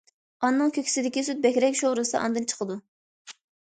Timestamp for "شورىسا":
1.85-2.25